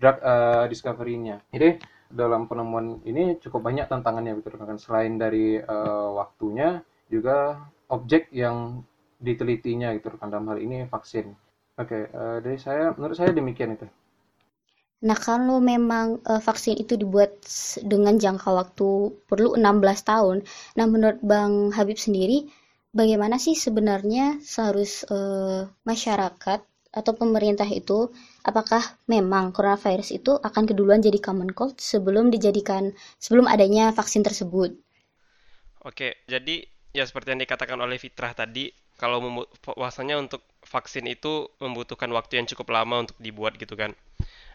[0.00, 1.44] drug uh, discovery-nya.
[1.52, 8.28] Jadi dalam penemuan ini cukup banyak tantangannya gitu rekan selain dari uh, waktunya juga objek
[8.32, 8.84] yang
[9.16, 11.32] ditelitinya gitu kan dalam hal ini vaksin.
[11.80, 13.88] Oke, uh, dari saya menurut saya demikian itu.
[15.02, 17.42] Nah, kalau memang uh, vaksin itu dibuat
[17.82, 20.36] dengan jangka waktu perlu 16 tahun,
[20.78, 22.46] nah menurut Bang Habib sendiri,
[22.94, 26.60] bagaimana sih sebenarnya seharus uh, masyarakat
[26.94, 33.46] atau pemerintah itu, apakah memang coronavirus itu akan keduluan jadi common cold sebelum dijadikan, sebelum
[33.46, 34.74] adanya vaksin tersebut?
[35.82, 36.62] Oke, jadi
[36.94, 39.18] ya seperti yang dikatakan oleh Fitrah tadi, kalau
[39.66, 43.90] bahwasanya untuk vaksin itu membutuhkan waktu yang cukup lama untuk dibuat gitu kan.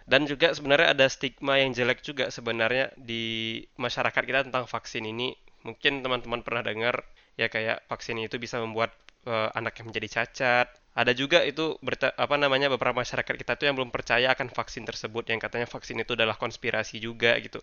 [0.07, 5.35] Dan juga sebenarnya ada stigma yang jelek juga sebenarnya di masyarakat kita tentang vaksin ini.
[5.67, 7.03] Mungkin teman-teman pernah dengar
[7.35, 8.95] ya kayak vaksin itu bisa membuat
[9.27, 10.71] uh, anak yang menjadi cacat.
[10.97, 14.81] Ada juga itu berta, apa namanya beberapa masyarakat kita tuh yang belum percaya akan vaksin
[14.81, 17.61] tersebut yang katanya vaksin itu adalah konspirasi juga gitu.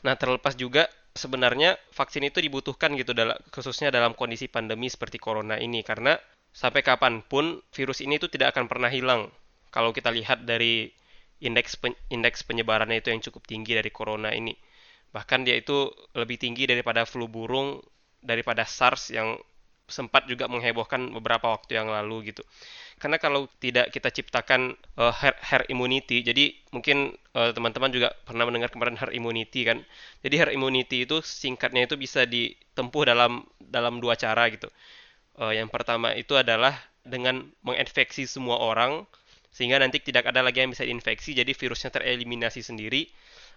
[0.00, 5.60] Nah, terlepas juga sebenarnya vaksin itu dibutuhkan gitu dalam khususnya dalam kondisi pandemi seperti corona
[5.60, 6.16] ini karena
[6.56, 9.28] sampai kapan pun virus ini itu tidak akan pernah hilang.
[9.68, 10.88] Kalau kita lihat dari
[11.44, 14.56] indeks pen, indeks penyebarannya itu yang cukup tinggi dari corona ini.
[15.12, 17.84] Bahkan dia itu lebih tinggi daripada flu burung,
[18.24, 19.36] daripada SARS yang
[19.84, 22.42] sempat juga menghebohkan beberapa waktu yang lalu gitu.
[22.96, 28.46] Karena kalau tidak kita ciptakan uh, herd, herd immunity, jadi mungkin eh, teman-teman juga pernah
[28.46, 29.82] mendengar kemarin herd immunity kan.
[30.24, 34.70] Jadi herd immunity itu singkatnya itu bisa ditempuh dalam dalam dua cara gitu.
[35.34, 39.04] Uh, yang pertama itu adalah dengan menginfeksi semua orang
[39.54, 43.06] sehingga nanti tidak ada lagi yang bisa diinfeksi jadi virusnya tereliminasi sendiri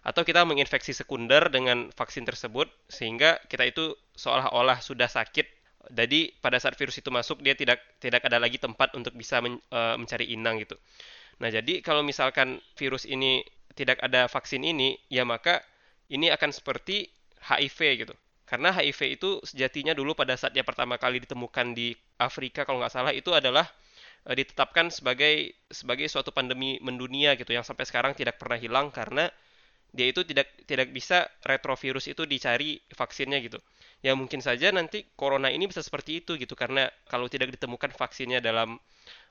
[0.05, 5.56] atau kita menginfeksi sekunder dengan vaksin tersebut sehingga kita itu seolah-olah sudah sakit
[5.87, 9.59] jadi pada saat virus itu masuk dia tidak tidak ada lagi tempat untuk bisa men,
[9.71, 10.75] uh, mencari inang gitu.
[11.39, 13.45] Nah, jadi kalau misalkan virus ini
[13.77, 15.61] tidak ada vaksin ini, ya maka
[16.09, 17.07] ini akan seperti
[17.45, 18.13] HIV gitu.
[18.47, 22.93] Karena HIV itu sejatinya dulu pada saat dia pertama kali ditemukan di Afrika kalau nggak
[22.95, 23.67] salah itu adalah
[24.27, 29.29] uh, ditetapkan sebagai sebagai suatu pandemi mendunia gitu yang sampai sekarang tidak pernah hilang karena
[29.95, 33.59] dia itu tidak tidak bisa retrovirus itu dicari vaksinnya gitu
[34.05, 38.39] ya mungkin saja nanti corona ini bisa seperti itu gitu karena kalau tidak ditemukan vaksinnya
[38.39, 38.77] dalam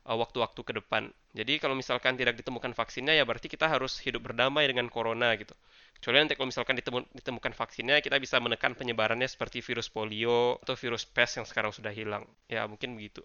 [0.06, 1.10] uh, waktu-waktu ke depan.
[1.36, 5.52] Jadi kalau misalkan tidak ditemukan vaksinnya ya berarti kita harus hidup berdamai dengan corona gitu.
[5.98, 10.74] Kecuali nanti kalau misalkan ditemu, ditemukan vaksinnya kita bisa menekan penyebarannya seperti virus polio atau
[10.74, 12.24] virus pes yang sekarang sudah hilang.
[12.50, 13.22] Ya mungkin begitu.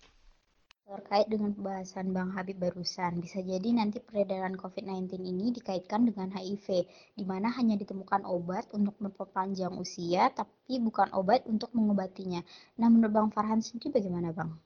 [0.88, 6.84] Terkait dengan pembahasan Bang Habib barusan, bisa jadi nanti peredaran COVID-19 ini dikaitkan dengan HIV,
[7.16, 12.44] di mana hanya ditemukan obat untuk memperpanjang usia, tapi bukan obat untuk mengobatinya.
[12.82, 14.58] Nah, menurut Bang Farhan sendiri bagaimana, Bang?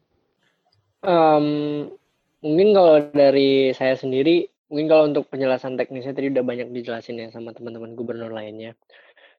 [1.06, 1.48] Um,
[2.42, 7.30] mungkin kalau dari saya sendiri, mungkin kalau untuk penjelasan teknisnya tadi udah banyak dijelasin ya
[7.30, 8.74] sama teman-teman gubernur lainnya.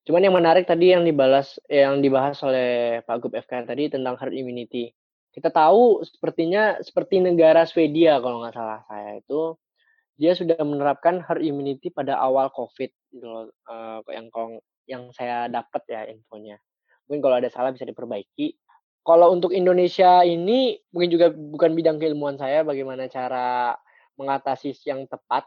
[0.06, 4.38] Cuman yang menarik tadi yang dibalas yang dibahas oleh Pak Gub FK tadi tentang herd
[4.38, 4.94] immunity.
[5.36, 9.52] Kita tahu sepertinya seperti negara Swedia kalau nggak salah saya itu
[10.16, 13.52] dia sudah menerapkan herd immunity pada awal COVID gitu
[14.08, 14.32] yang
[14.88, 16.56] yang saya dapat ya infonya.
[17.04, 18.56] Mungkin kalau ada salah bisa diperbaiki.
[19.06, 23.76] Kalau untuk Indonesia ini mungkin juga bukan bidang keilmuan saya bagaimana cara
[24.16, 25.44] mengatasi yang tepat.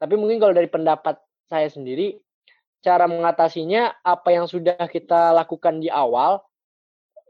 [0.00, 2.18] Tapi mungkin kalau dari pendapat saya sendiri,
[2.82, 6.42] cara mengatasinya apa yang sudah kita lakukan di awal,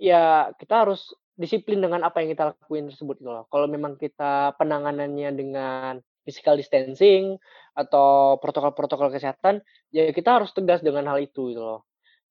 [0.01, 3.45] ya kita harus disiplin dengan apa yang kita lakuin tersebut gitu loh.
[3.53, 5.93] Kalau memang kita penanganannya dengan
[6.25, 7.37] physical distancing
[7.77, 9.61] atau protokol-protokol kesehatan,
[9.93, 11.81] ya kita harus tegas dengan hal itu gitu loh.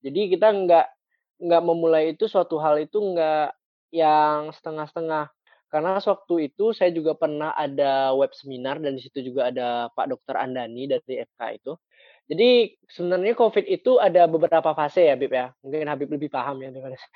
[0.01, 0.87] Jadi kita nggak
[1.45, 3.53] nggak memulai itu suatu hal itu nggak
[3.93, 5.31] yang setengah-setengah.
[5.69, 10.07] Karena waktu itu saya juga pernah ada web seminar dan di situ juga ada Pak
[10.11, 11.73] Dokter Andani dari FK itu.
[12.25, 15.53] Jadi sebenarnya COVID itu ada beberapa fase ya, Bib ya.
[15.61, 17.13] Mungkin Habib lebih paham ya daripada saya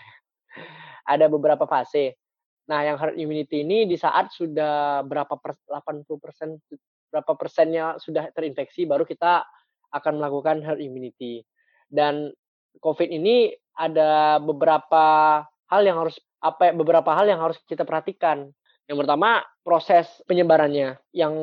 [1.10, 2.14] ada beberapa fase.
[2.70, 6.62] Nah, yang herd immunity ini di saat sudah berapa per, 80 persen,
[7.10, 9.42] berapa persennya sudah terinfeksi, baru kita
[9.90, 11.42] akan melakukan herd immunity.
[11.90, 12.30] Dan
[12.78, 15.06] COVID ini ada beberapa
[15.74, 18.54] hal yang harus apa beberapa hal yang harus kita perhatikan.
[18.86, 21.34] Yang pertama proses penyebarannya yang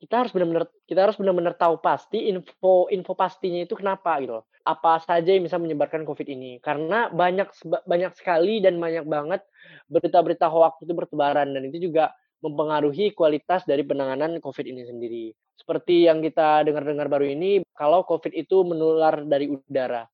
[0.00, 4.44] kita harus benar-benar kita harus benar-benar tahu pasti info info pastinya itu kenapa gitu loh.
[4.64, 6.60] Apa saja yang bisa menyebarkan COVID ini?
[6.60, 7.48] Karena banyak
[7.84, 9.44] banyak sekali dan banyak banget
[9.88, 12.12] berita-berita hoax itu bertebaran dan itu juga
[12.44, 15.24] mempengaruhi kualitas dari penanganan COVID ini sendiri.
[15.56, 20.04] Seperti yang kita dengar-dengar baru ini, kalau COVID itu menular dari udara.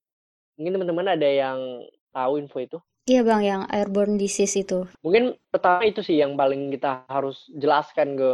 [0.55, 1.59] Mungkin teman-teman ada yang
[2.15, 2.79] tahu info itu?
[3.11, 4.87] Iya bang, yang airborne disease itu.
[5.03, 8.31] Mungkin pertama itu sih yang paling kita harus jelaskan ke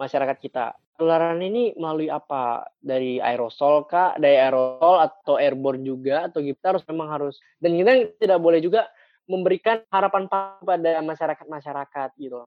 [0.00, 2.64] masyarakat kita penularan ini melalui apa?
[2.78, 4.14] Dari aerosol kah?
[4.16, 6.30] Dari aerosol atau airborne juga?
[6.30, 8.88] Atau kita harus memang harus dan kita tidak boleh juga
[9.24, 12.44] memberikan harapan pada masyarakat-masyarakat gitu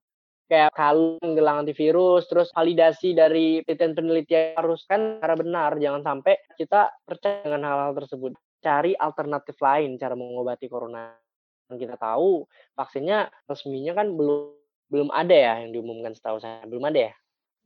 [0.48, 6.88] Kayak kalung gelang antivirus, terus validasi dari penelitian-penelitian harus kan cara benar, jangan sampai kita
[7.04, 8.32] percaya dengan hal-hal tersebut.
[8.64, 11.12] Cari alternatif lain cara mengobati corona.
[11.68, 12.48] Yang kita tahu
[12.80, 14.56] vaksinnya resminya kan belum
[14.88, 17.14] belum ada ya yang diumumkan setahu saya belum ada ya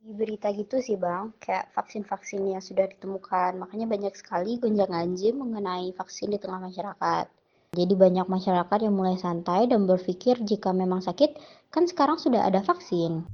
[0.02, 6.42] berita gitu sih bang, kayak vaksin-vaksinnya sudah ditemukan, makanya banyak sekali gonjang-ganjing mengenai vaksin di
[6.42, 7.30] tengah masyarakat.
[7.72, 11.38] Jadi banyak masyarakat yang mulai santai dan berpikir jika memang sakit,
[11.72, 13.24] kan sekarang sudah ada vaksin.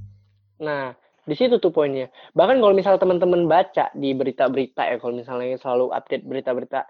[0.63, 2.07] Nah, di situ tuh poinnya.
[2.37, 6.87] Bahkan kalau misalnya teman-teman baca di berita-berita ya, kalau misalnya selalu update berita-berita,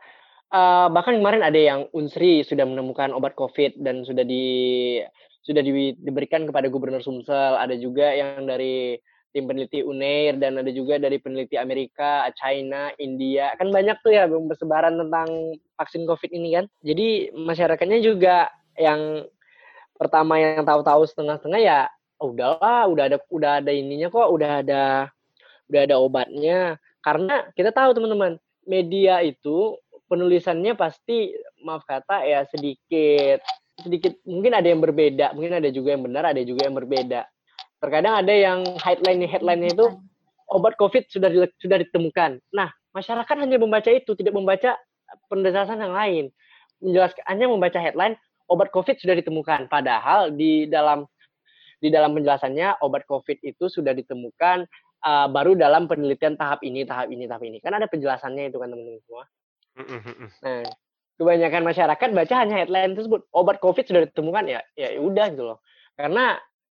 [0.53, 4.45] uh, bahkan kemarin ada yang Unsri sudah menemukan obat COVID dan sudah di
[5.41, 7.57] sudah di, diberikan kepada Gubernur Sumsel.
[7.57, 13.53] Ada juga yang dari tim peneliti UNAIR dan ada juga dari peneliti Amerika, China, India.
[13.61, 16.65] Kan banyak tuh ya bersebaran tentang vaksin COVID ini kan.
[16.81, 19.25] Jadi masyarakatnya juga yang
[19.99, 21.79] pertama yang tahu-tahu setengah-setengah ya
[22.19, 24.83] udahlah, udah ada udah ada ininya kok, udah ada
[25.69, 26.59] udah ada obatnya.
[26.99, 29.77] Karena kita tahu teman-teman, media itu
[30.09, 33.39] penulisannya pasti maaf kata ya sedikit
[33.79, 37.29] sedikit mungkin ada yang berbeda, mungkin ada juga yang benar, ada juga yang berbeda
[37.79, 39.85] Terkadang ada yang headline headline itu
[40.51, 42.43] obat COVID sudah sudah ditemukan.
[42.51, 44.75] Nah, masyarakat hanya membaca itu, tidak membaca
[45.31, 46.25] penjelasan yang lain.
[46.83, 48.19] Menjelaskan hanya membaca headline
[48.51, 49.71] obat COVID sudah ditemukan.
[49.71, 51.07] Padahal di dalam
[51.79, 54.67] di dalam penjelasannya obat COVID itu sudah ditemukan
[55.05, 57.63] uh, baru dalam penelitian tahap ini, tahap ini, tahap ini.
[57.63, 59.23] Kan ada penjelasannya itu kan teman-teman semua.
[60.43, 60.67] Nah,
[61.15, 63.23] kebanyakan masyarakat baca hanya headline tersebut.
[63.31, 65.63] Obat COVID sudah ditemukan ya, ya udah gitu loh.
[65.95, 66.35] Karena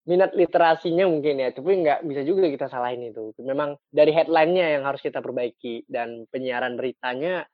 [0.09, 3.29] minat literasinya mungkin ya, tapi nggak bisa juga kita salahin itu.
[3.45, 7.45] Memang dari headline-nya yang harus kita perbaiki dan penyiaran beritanya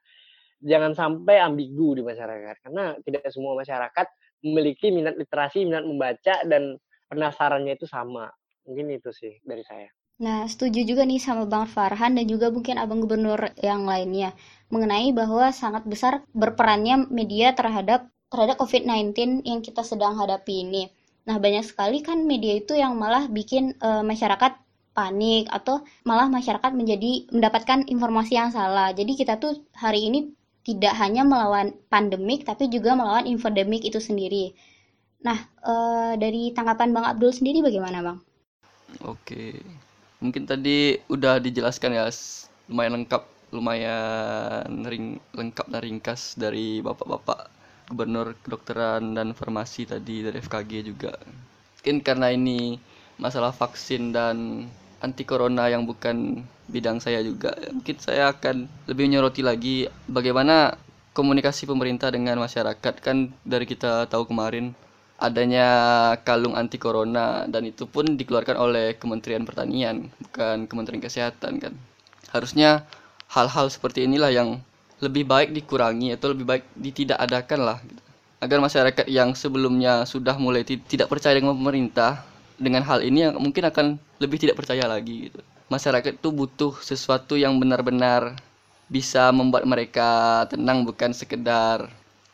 [0.64, 4.06] jangan sampai ambigu di masyarakat karena tidak semua masyarakat
[4.40, 6.80] memiliki minat literasi, minat membaca dan
[7.12, 8.32] penasarannya itu sama.
[8.64, 9.92] Mungkin itu sih dari saya.
[10.16, 14.32] Nah, setuju juga nih sama Bang Farhan dan juga mungkin Abang Gubernur yang lainnya
[14.72, 20.88] mengenai bahwa sangat besar berperannya media terhadap terhadap COVID-19 yang kita sedang hadapi ini.
[21.26, 24.62] Nah, banyak sekali kan media itu yang malah bikin uh, masyarakat
[24.94, 28.94] panik atau malah masyarakat menjadi mendapatkan informasi yang salah.
[28.94, 34.54] Jadi kita tuh hari ini tidak hanya melawan pandemik tapi juga melawan infodemik itu sendiri.
[35.26, 35.36] Nah,
[35.66, 38.18] uh, dari tanggapan Bang Abdul sendiri bagaimana, Bang?
[39.02, 39.58] Oke.
[40.22, 42.06] Mungkin tadi udah dijelaskan ya
[42.70, 47.55] lumayan lengkap, lumayan ring, lengkap dan ringkas dari Bapak-bapak
[47.86, 51.14] Gubernur Kedokteran dan Farmasi tadi dari FKG juga.
[51.78, 52.78] Mungkin karena ini
[53.16, 54.66] masalah vaksin dan
[54.98, 59.76] anti corona yang bukan bidang saya juga, mungkin saya akan lebih menyoroti lagi
[60.10, 60.74] bagaimana
[61.14, 64.76] komunikasi pemerintah dengan masyarakat kan dari kita tahu kemarin
[65.16, 65.68] adanya
[66.28, 71.72] kalung anti corona dan itu pun dikeluarkan oleh Kementerian Pertanian bukan Kementerian Kesehatan kan
[72.36, 72.84] harusnya
[73.32, 74.60] hal-hal seperti inilah yang
[74.96, 76.64] lebih baik dikurangi atau lebih baik
[76.96, 78.02] tidak adakan lah gitu.
[78.40, 82.24] agar masyarakat yang sebelumnya sudah mulai tidak percaya dengan pemerintah
[82.56, 83.86] dengan hal ini yang mungkin akan
[84.20, 85.40] lebih tidak percaya lagi gitu.
[85.68, 88.36] Masyarakat itu butuh sesuatu yang benar-benar
[88.88, 91.90] bisa membuat mereka tenang bukan sekedar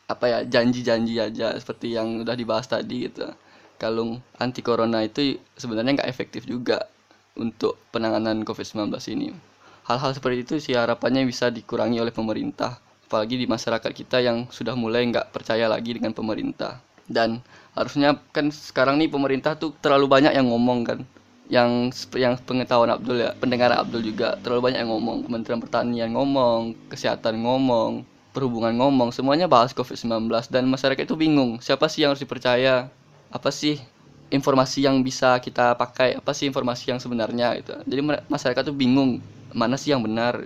[0.07, 3.31] apa ya janji-janji aja seperti yang udah dibahas tadi gitu.
[3.79, 6.87] Kalung anti corona itu sebenarnya nggak efektif juga
[7.35, 9.52] untuk penanganan COVID-19 ini
[9.87, 14.73] hal-hal seperti itu sih harapannya bisa dikurangi oleh pemerintah apalagi di masyarakat kita yang sudah
[14.73, 16.81] mulai nggak percaya lagi dengan pemerintah.
[17.05, 17.45] Dan
[17.77, 21.05] harusnya kan sekarang nih pemerintah tuh terlalu banyak yang ngomong kan.
[21.53, 25.29] Yang yang pengetahuan Abdul ya pendengar Abdul juga terlalu banyak yang ngomong.
[25.29, 31.92] Kementerian Pertanian ngomong kesehatan ngomong perhubungan ngomong semuanya bahas COVID-19 dan masyarakat itu bingung siapa
[31.92, 32.88] sih yang harus dipercaya?
[33.29, 33.77] Apa sih
[34.33, 36.16] informasi yang bisa kita pakai?
[36.16, 39.21] Apa sih informasi yang sebenarnya itu jadi masyarakat tuh bingung
[39.53, 40.41] mana sih yang benar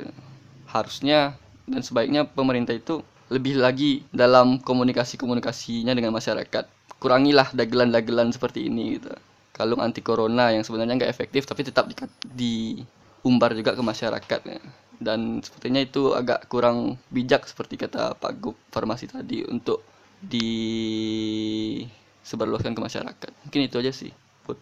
[0.71, 1.35] harusnya
[1.67, 6.65] dan sebaiknya pemerintah itu lebih lagi dalam komunikasi komunikasinya dengan masyarakat
[7.03, 9.11] kurangilah dagelan-dagelan seperti ini gitu
[9.51, 11.97] kalung anti corona yang sebenarnya nggak efektif tapi tetap di,
[12.31, 14.61] diumbar juga ke masyarakat ya
[14.97, 19.85] dan sepertinya itu agak kurang bijak seperti kata Pak Gub Farmasi tadi untuk
[20.25, 23.29] disebarluaskan ke masyarakat.
[23.45, 24.09] Mungkin itu aja sih.
[24.49, 24.57] Put.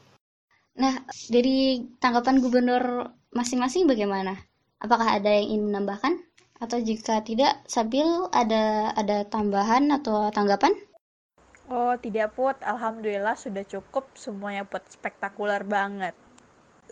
[0.74, 4.40] Nah, dari tanggapan gubernur masing-masing bagaimana?
[4.80, 6.22] Apakah ada yang ingin menambahkan?
[6.62, 10.72] Atau jika tidak, Sabil ada ada tambahan atau tanggapan?
[11.68, 12.56] Oh, tidak Put.
[12.62, 14.08] Alhamdulillah sudah cukup.
[14.14, 16.14] Semuanya Put spektakuler banget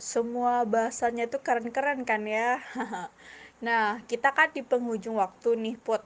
[0.00, 2.60] semua bahasanya tuh keren-keren kan ya.
[3.66, 6.02] nah, kita kan di penghujung waktu nih, Put.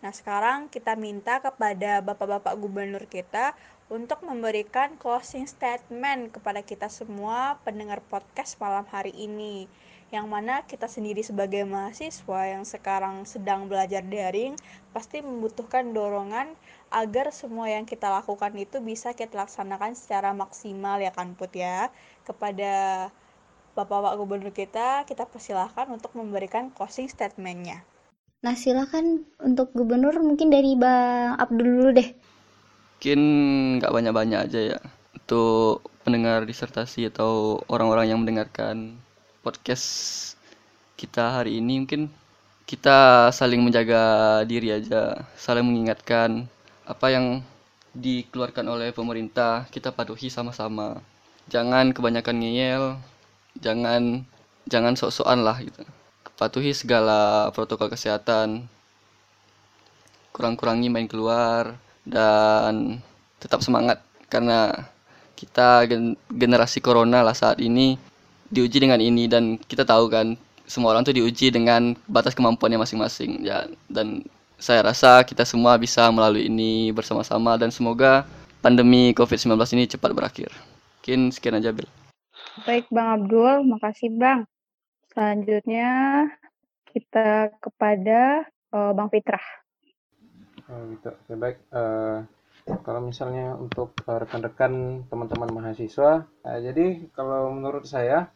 [0.00, 7.62] Nah, sekarang kita minta kepada Bapak-bapak gubernur kita untuk memberikan closing statement kepada kita semua
[7.62, 9.70] pendengar podcast malam hari ini.
[10.10, 14.54] Yang mana kita sendiri sebagai mahasiswa yang sekarang sedang belajar daring
[14.94, 16.54] pasti membutuhkan dorongan
[16.94, 21.90] agar semua yang kita lakukan itu bisa kita laksanakan secara maksimal ya kan Put ya
[22.22, 23.06] kepada
[23.76, 27.84] Bapak-Bapak Gubernur kita, kita persilahkan untuk memberikan closing statementnya.
[28.40, 32.35] Nah, silakan untuk Gubernur mungkin dari Bang Abdul dulu deh.
[32.96, 33.20] Mungkin
[33.78, 34.78] nggak banyak-banyak aja ya.
[35.16, 38.96] Untuk pendengar disertasi atau orang-orang yang mendengarkan
[39.44, 39.86] podcast
[40.96, 42.08] kita hari ini mungkin
[42.66, 46.48] kita saling menjaga diri aja, saling mengingatkan
[46.88, 47.44] apa yang
[47.94, 50.98] dikeluarkan oleh pemerintah kita patuhi sama-sama.
[51.46, 52.98] Jangan kebanyakan ngeyel,
[53.60, 54.26] jangan
[54.66, 55.86] jangan sok-sokan lah gitu
[56.36, 58.68] patuhi segala protokol kesehatan
[60.36, 63.02] kurang-kurangi main keluar dan
[63.42, 64.00] tetap semangat
[64.32, 64.88] karena
[65.36, 68.00] kita gen generasi corona lah saat ini
[68.48, 73.44] diuji dengan ini dan kita tahu kan semua orang tuh diuji dengan batas kemampuannya masing-masing
[73.44, 74.24] ya dan
[74.56, 78.24] saya rasa kita semua bisa melalui ini bersama-sama dan semoga
[78.64, 80.50] pandemi COVID-19 ini cepat berakhir.
[80.98, 81.86] Mungkin sekian aja, Bill.
[82.64, 84.48] Baik Bang Abdul, makasih Bang.
[85.12, 86.24] Selanjutnya
[86.90, 89.44] kita kepada uh, Bang Fitrah.
[90.66, 91.62] Oh gitu, oke baik.
[91.70, 92.26] Uh,
[92.82, 98.34] kalau misalnya untuk rekan-rekan teman-teman mahasiswa, uh, jadi kalau menurut saya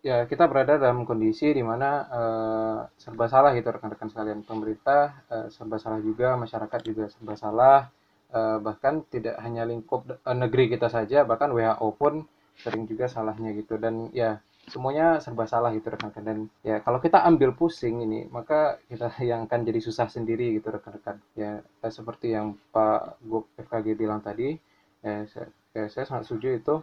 [0.00, 4.40] ya kita berada dalam kondisi di mana uh, serba salah gitu rekan-rekan sekalian.
[4.48, 7.92] Pemerintah uh, serba salah juga masyarakat juga serba salah
[8.32, 12.24] uh, bahkan tidak hanya lingkup negeri kita saja bahkan WHO pun
[12.64, 13.76] sering juga salahnya gitu.
[13.76, 16.24] Dan ya semuanya serba salah gitu rekan-rekan.
[16.24, 20.68] Dan ya kalau kita ambil pusing ini maka kita yang akan jadi susah sendiri gitu
[20.70, 21.18] rekan-rekan.
[21.34, 24.56] Ya seperti yang Pak Gop FKG bilang tadi
[25.02, 26.74] ya saya, ya, saya sangat setuju itu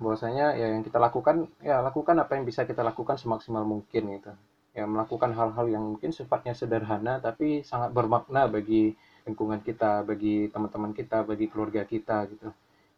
[0.00, 4.32] bahwasanya ya yang kita lakukan ya lakukan apa yang bisa kita lakukan semaksimal mungkin gitu.
[4.70, 8.94] Ya melakukan hal-hal yang mungkin sifatnya sederhana tapi sangat bermakna bagi
[9.28, 12.48] lingkungan kita bagi teman-teman kita bagi keluarga kita gitu.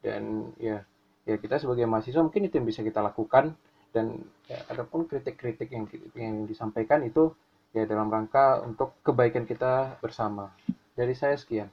[0.04, 0.84] Dan ya
[1.22, 3.54] ya kita sebagai mahasiswa mungkin itu yang bisa kita lakukan
[3.92, 5.84] dan ya, adapun kritik-kritik yang
[6.16, 7.30] yang disampaikan itu
[7.76, 10.52] ya dalam rangka untuk kebaikan kita bersama.
[10.92, 11.72] Dari saya sekian.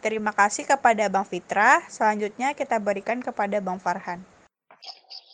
[0.00, 1.84] Terima kasih kepada Bang Fitra.
[1.92, 4.24] Selanjutnya kita berikan kepada Bang Farhan.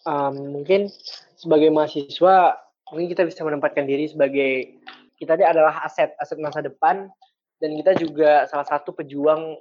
[0.09, 0.89] um, mungkin
[1.37, 2.57] sebagai mahasiswa
[2.89, 4.81] mungkin kita bisa menempatkan diri sebagai
[5.21, 7.13] kita ini adalah aset aset masa depan
[7.61, 9.55] dan kita juga salah satu pejuang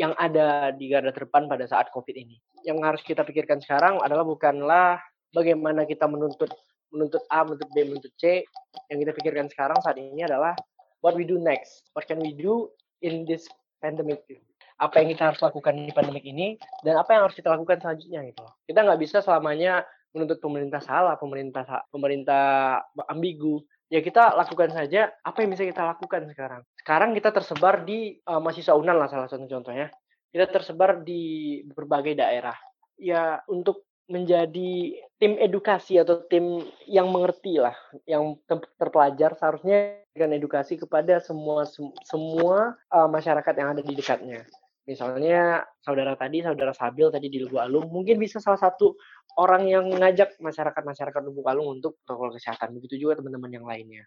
[0.00, 2.40] yang ada di garda terdepan pada saat COVID ini.
[2.64, 4.98] Yang harus kita pikirkan sekarang adalah bukanlah
[5.32, 6.52] bagaimana kita menuntut
[6.92, 8.44] menuntut A, menuntut B, menuntut C.
[8.92, 10.52] Yang kita pikirkan sekarang saat ini adalah
[11.00, 11.88] what we do next.
[11.96, 12.68] What can we do
[13.00, 13.48] in this
[13.80, 14.22] pandemic?
[14.76, 18.20] Apa yang kita harus lakukan di pandemik ini dan apa yang harus kita lakukan selanjutnya
[18.28, 18.44] gitu.
[18.68, 22.44] Kita nggak bisa selamanya menuntut pemerintah salah, pemerintah pemerintah
[23.08, 26.64] ambigu ya kita lakukan saja apa yang bisa kita lakukan sekarang.
[26.80, 29.92] Sekarang kita tersebar di uh, mahasiswa Unan lah salah satu contohnya.
[30.32, 32.56] Kita tersebar di berbagai daerah.
[32.96, 38.34] Ya untuk menjadi tim edukasi atau tim yang mengerti lah, yang
[38.78, 41.64] terpelajar seharusnya dengan edukasi kepada semua
[42.04, 44.42] semua uh, masyarakat yang ada di dekatnya.
[44.82, 48.98] Misalnya saudara tadi, saudara Sabil tadi di Lubuk Alung, mungkin bisa salah satu
[49.38, 52.74] orang yang ngajak masyarakat-masyarakat Lubuk Alung untuk protokol kesehatan.
[52.74, 54.02] Begitu juga teman-teman yang lainnya.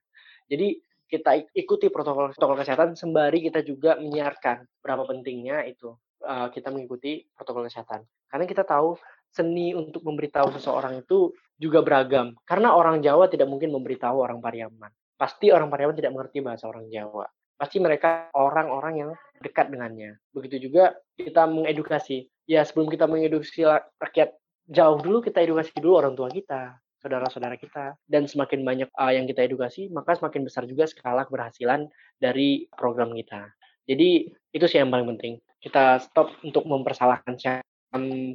[0.51, 5.93] Jadi kita ikuti protokol protokol kesehatan sembari kita juga menyiarkan berapa pentingnya itu
[6.25, 8.03] uh, kita mengikuti protokol kesehatan.
[8.27, 8.99] Karena kita tahu
[9.35, 12.31] seni untuk memberitahu seseorang itu juga beragam.
[12.47, 14.91] Karena orang Jawa tidak mungkin memberitahu orang Pariaman.
[15.19, 20.19] Pasti orang Pariaman tidak mengerti bahasa orang Jawa pasti mereka orang-orang yang dekat dengannya.
[20.35, 22.27] Begitu juga kita mengedukasi.
[22.45, 23.65] Ya sebelum kita mengedukasi
[23.97, 24.35] rakyat
[24.69, 27.97] jauh dulu kita edukasi dulu orang tua kita, saudara-saudara kita.
[28.05, 33.15] Dan semakin banyak uh, yang kita edukasi, maka semakin besar juga skala keberhasilan dari program
[33.15, 33.49] kita.
[33.85, 35.39] Jadi itu sih yang paling penting.
[35.61, 37.37] Kita stop untuk mempersalahkan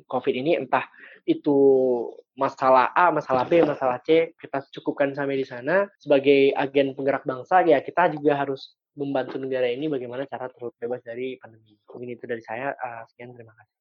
[0.07, 0.87] COVID ini entah
[1.29, 1.59] itu
[2.35, 5.85] masalah A, masalah B, masalah C, kita cukupkan sampai di sana.
[6.01, 11.37] Sebagai agen penggerak bangsa, ya kita juga harus membantu negara ini bagaimana cara terbebas dari
[11.39, 11.77] pandemi.
[11.87, 12.73] Mungkin itu dari saya.
[12.81, 13.75] Uh, sekian, terima kasih.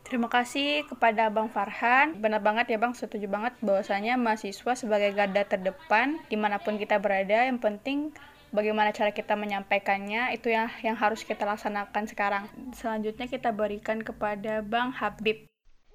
[0.00, 2.18] Terima kasih kepada Bang Farhan.
[2.18, 6.98] Benar banget ya Bang, setuju banget bahwasanya mahasiswa sebagai garda terdepan di mana pun kita
[6.98, 8.10] berada, yang penting
[8.50, 12.44] bagaimana cara kita menyampaikannya itu ya yang harus kita laksanakan sekarang.
[12.74, 15.46] Selanjutnya kita berikan kepada Bang Habib.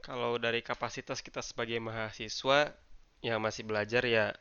[0.04, 2.74] Kalau dari kapasitas kita sebagai mahasiswa
[3.24, 4.36] yang masih belajar ya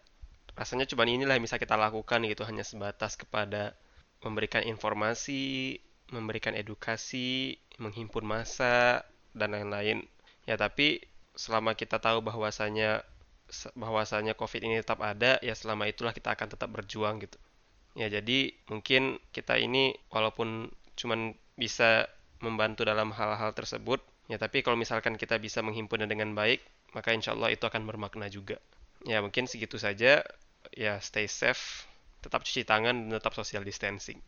[0.54, 3.74] rasanya cuma inilah yang bisa kita lakukan gitu hanya sebatas kepada
[4.22, 5.82] memberikan informasi,
[6.14, 9.02] memberikan edukasi, menghimpun massa
[9.34, 10.06] dan lain-lain.
[10.46, 11.02] Ya tapi
[11.34, 13.02] selama kita tahu bahwasanya
[13.76, 17.36] bahwasanya COVID ini tetap ada, ya selama itulah kita akan tetap berjuang gitu.
[17.94, 22.10] Ya jadi mungkin kita ini walaupun cuman bisa
[22.42, 26.60] membantu dalam hal-hal tersebut, ya tapi kalau misalkan kita bisa menghimpunnya dengan baik,
[26.94, 28.58] maka insya Allah itu akan bermakna juga.
[29.06, 30.22] Ya mungkin segitu saja.
[30.74, 31.86] Ya stay safe,
[32.24, 34.18] tetap cuci tangan dan tetap social distancing.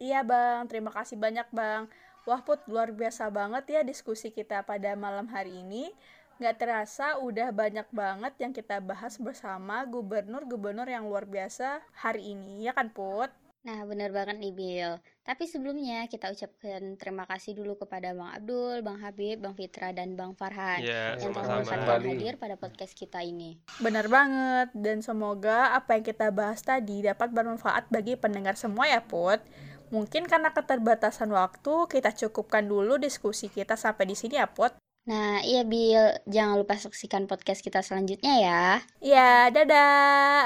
[0.00, 1.84] Iya bang, terima kasih banyak bang.
[2.24, 5.92] Wah Put, luar biasa banget ya diskusi kita pada malam hari ini.
[6.40, 12.64] Gak terasa udah banyak banget yang kita bahas bersama gubernur-gubernur yang luar biasa hari ini,
[12.64, 13.28] ya kan Put?
[13.60, 14.96] Nah, bener banget nih Bill.
[15.20, 20.16] Tapi sebelumnya kita ucapkan terima kasih dulu kepada Bang Abdul, Bang Habib, Bang Fitra, dan
[20.16, 23.60] Bang Farhan yeah, yang telah menyempatkan hadir pada podcast kita ini.
[23.76, 29.04] Benar banget, dan semoga apa yang kita bahas tadi dapat bermanfaat bagi pendengar semua ya
[29.04, 29.44] Put.
[29.92, 34.72] Mungkin karena keterbatasan waktu, kita cukupkan dulu diskusi kita sampai di sini ya Put.
[35.08, 38.60] Nah, iya Bill, jangan lupa saksikan podcast kita selanjutnya ya.
[39.04, 40.44] Iya, dadah.